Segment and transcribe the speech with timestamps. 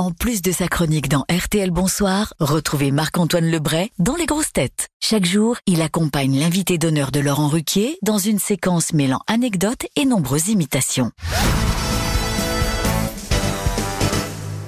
[0.00, 4.88] En plus de sa chronique dans RTL Bonsoir, retrouvez Marc-Antoine Lebray dans Les Grosses Têtes.
[4.98, 10.06] Chaque jour, il accompagne l'invité d'honneur de Laurent Ruquier dans une séquence mêlant anecdotes et
[10.06, 11.12] nombreuses imitations.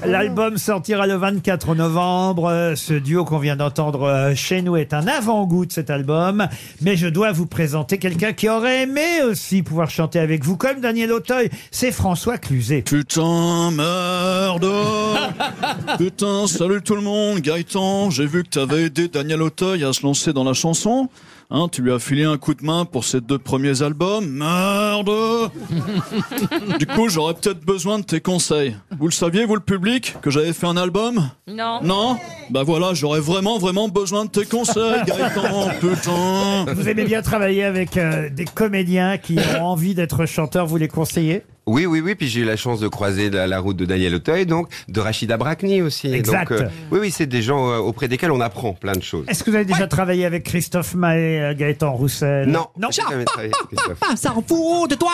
[0.04, 2.46] L'album sortira le 24 novembre.
[2.50, 6.48] Euh, Ce duo qu'on vient d'entendre euh, chez nous est un avant-goût de cet album.
[6.80, 10.80] Mais je dois vous présenter quelqu'un qui aurait aimé aussi pouvoir chanter avec vous, comme
[10.80, 11.50] Daniel Auteuil.
[11.70, 12.82] C'est François Cluzet.
[12.82, 14.66] Putain, merde
[15.98, 20.02] Putain, salut tout le monde, Gaëtan, j'ai vu que t'avais aidé Daniel Auteuil à se
[20.02, 21.08] lancer dans la chanson.
[21.54, 24.26] Hein, tu lui as filé un coup de main pour ses deux premiers albums?
[24.26, 25.10] Merde
[26.78, 28.74] Du coup, j'aurais peut-être besoin de tes conseils.
[28.98, 31.28] Vous le saviez, vous le public, que j'avais fait un album?
[31.46, 31.80] Non.
[31.82, 32.16] Non?
[32.48, 37.64] Bah voilà, j'aurais vraiment, vraiment besoin de tes conseils, Gaëtan, putain Vous aimez bien travailler
[37.64, 41.42] avec euh, des comédiens qui ont envie d'être chanteurs, vous les conseillez?
[41.66, 42.14] Oui, oui, oui.
[42.14, 45.00] Puis j'ai eu la chance de croiser la, la route de Daniel Auteuil, donc de
[45.00, 46.08] Rachida Brakni aussi.
[46.08, 46.50] Et Exact.
[46.50, 49.26] Donc, euh, oui, oui, c'est des gens euh, auprès desquels on apprend plein de choses.
[49.28, 52.48] Est-ce que vous avez déjà travaillé avec Christophe Maé, euh, Gaëtan Roussel?
[52.48, 53.98] Non, Non j'ai jamais travaillé avec Christophe.
[54.00, 55.12] Ah, ça en fout de toi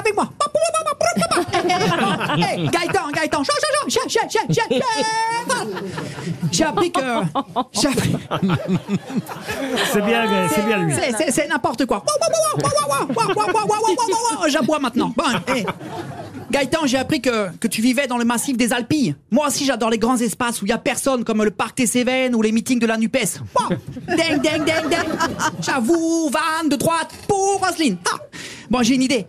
[0.00, 0.28] Avec moi
[2.36, 4.68] hey, Gaëtan, Gaëtan, chant, chant, chant, chant, chant, chant,
[5.48, 5.66] chant.
[6.52, 7.00] J'ai appris que...
[7.72, 8.16] J'ai appris...
[9.92, 10.94] C'est bien, c'est bien lui.
[11.30, 12.04] C'est- n'importe quoi.
[14.48, 15.12] J'aboie maintenant.
[15.16, 15.66] Bon, hey.
[16.50, 19.16] Gaëtan, j'ai appris que, que tu vivais dans le massif des Alpilles.
[19.30, 21.86] Moi aussi, j'adore les grands espaces où il y a personne, comme le parc des
[21.86, 23.40] Cévennes ou les meetings de la NUPES.
[24.08, 25.10] Ding, ding, ding, ding.
[25.60, 27.98] J'avoue, van de droite pour Roselyne.
[28.12, 28.18] Ah.
[28.70, 29.26] Bon, j'ai une idée.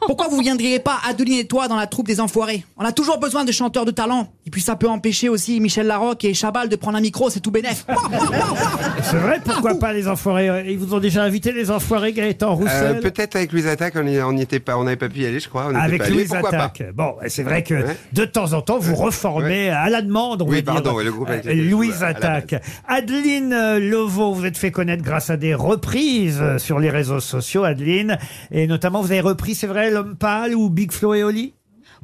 [0.00, 2.64] Pourquoi vous viendriez pas, Adeline et toi, dans la troupe des Enfoirés?
[2.76, 4.32] On a toujours besoin de chanteurs de talent.
[4.46, 7.40] Et puis ça peut empêcher aussi Michel Larocque et Chabal de prendre un micro, c'est
[7.40, 7.84] tout bénef.
[9.02, 10.48] C'est vrai, pourquoi pas les enfoirés?
[10.48, 13.00] Euh, Ils vous ont déjà invité les enfoirés, Gaëtan Euh, Roussel?
[13.00, 15.66] Peut-être avec Louise Attaque, on était pas, on n'avait pas pu y aller, je crois.
[15.70, 16.14] On Avec pas allé.
[16.14, 16.56] Louise Pourquoi pas?
[16.64, 16.92] Attaque.
[16.94, 17.96] Bon, c'est vrai que Ouais.
[18.12, 21.12] de temps en temps, vous reformez à la demande, on Oui, va pardon, dire, le
[21.12, 22.56] groupe avec euh, Louise Attaque.
[22.88, 27.20] Adeline euh, Lovo, vous êtes fait connaître grâce à des reprises euh, sur les réseaux
[27.20, 28.18] sociaux, Adeline.
[28.50, 31.54] Et notamment, vous avez repris, c'est vrai, L'Homme Pâle ou Big Flo et Oli?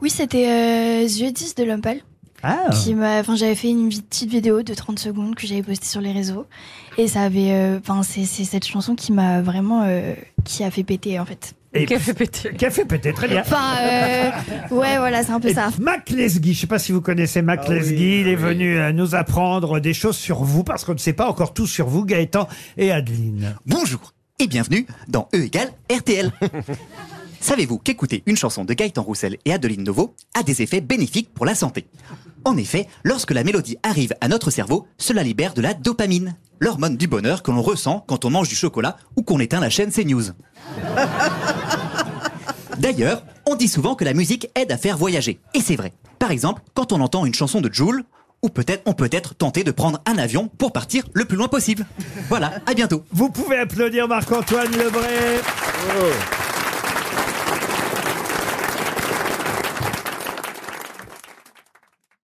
[0.03, 2.01] Oui, c'était euh, Yeux 10 de Lumpal.
[2.43, 5.87] Ah Qui m'a, enfin, j'avais fait une petite vidéo de 30 secondes que j'avais postée
[5.87, 6.45] sur les réseaux.
[6.99, 10.13] Et ça avait, euh, enfin, c'est, c'est cette chanson qui m'a vraiment, euh,
[10.45, 11.55] qui a fait péter, en fait.
[11.77, 12.55] Et Qui a fait péter.
[12.55, 13.41] qui a fait péter, très bien.
[13.41, 14.31] Enfin, euh,
[14.71, 15.71] ouais, voilà, c'est un peu Et ça.
[15.81, 18.93] Mac Lesguy, je ne sais pas si vous connaissez Mac Lesguy, il est venu euh,
[18.93, 22.05] nous apprendre des choses sur vous, parce qu'on ne sait pas encore tout sur vous,
[22.05, 22.47] Gaëtan
[22.77, 23.57] et Adeline.
[23.67, 24.13] Bonjour
[24.45, 26.31] et bienvenue dans E égale RTL.
[27.41, 31.47] Savez-vous qu'écouter une chanson de Gaëtan Roussel et Adeline Novo a des effets bénéfiques pour
[31.47, 31.87] la santé?
[32.45, 36.99] En effet, lorsque la mélodie arrive à notre cerveau, cela libère de la dopamine, l'hormone
[36.99, 39.91] du bonheur que l'on ressent quand on mange du chocolat ou qu'on éteint la chaîne
[39.91, 40.25] CNews.
[42.79, 45.41] D'ailleurs, on dit souvent que la musique aide à faire voyager.
[45.55, 45.95] Et c'est vrai.
[46.19, 48.05] Par exemple, quand on entend une chanson de Joule,
[48.45, 51.49] ou peut-être on peut être tenté de prendre un avion pour partir le plus loin
[51.49, 51.87] possible.
[52.29, 53.03] Voilà, à bientôt.
[53.11, 55.41] Vous pouvez applaudir Marc-Antoine Lebray.